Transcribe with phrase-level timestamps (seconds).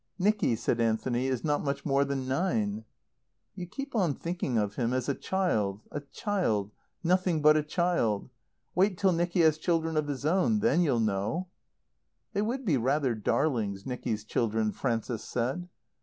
[0.17, 2.85] "Nicky," said Anthony, "is not much more than nine."
[3.53, 6.71] "You keep on thinking of him as a child a child
[7.03, 8.31] nothing but a child.
[8.73, 10.61] Wait till Nicky has children of his own.
[10.61, 11.49] Then you'll know."
[12.33, 15.69] "They would be rather darlings, Nicky's children," Frances said.